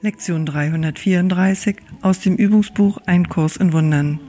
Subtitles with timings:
[0.00, 4.20] Lektion 334 aus dem Übungsbuch Ein Kurs in Wundern.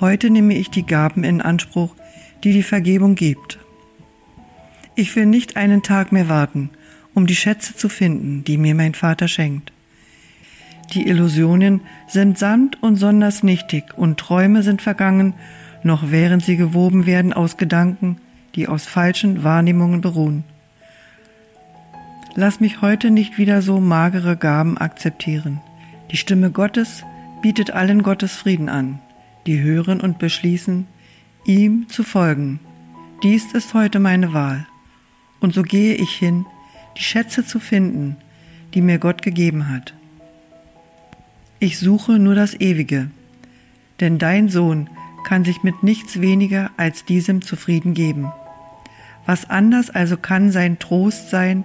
[0.00, 1.94] Heute nehme ich die Gaben in Anspruch,
[2.42, 3.60] die die Vergebung gibt.
[4.96, 6.70] Ich will nicht einen Tag mehr warten,
[7.14, 9.72] um die Schätze zu finden, die mir mein Vater schenkt.
[10.94, 15.34] Die Illusionen sind samt und sonders nichtig und Träume sind vergangen,
[15.84, 18.18] noch während sie gewoben werden aus Gedanken,
[18.56, 20.42] die aus falschen Wahrnehmungen beruhen.
[22.34, 25.60] Lass mich heute nicht wieder so magere Gaben akzeptieren.
[26.10, 27.04] Die Stimme Gottes
[27.42, 29.00] bietet allen Gottes Frieden an,
[29.46, 30.86] die hören und beschließen,
[31.44, 32.58] ihm zu folgen.
[33.22, 34.66] Dies ist heute meine Wahl.
[35.40, 36.46] Und so gehe ich hin,
[36.96, 38.16] die Schätze zu finden,
[38.72, 39.92] die mir Gott gegeben hat.
[41.58, 43.10] Ich suche nur das Ewige,
[44.00, 44.88] denn dein Sohn
[45.24, 48.32] kann sich mit nichts weniger als diesem zufrieden geben.
[49.26, 51.64] Was anders also kann sein Trost sein,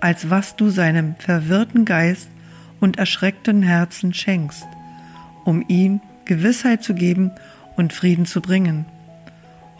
[0.00, 2.28] als was du seinem verwirrten Geist
[2.80, 4.66] und erschreckten Herzen schenkst,
[5.44, 7.30] um ihm Gewissheit zu geben
[7.76, 8.86] und Frieden zu bringen.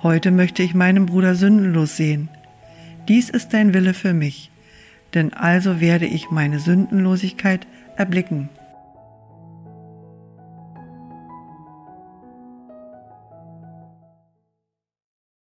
[0.03, 2.29] Heute möchte ich meinen Bruder sündenlos sehen.
[3.09, 4.51] Dies ist dein Wille für mich,
[5.15, 8.49] denn also werde ich meine Sündenlosigkeit erblicken.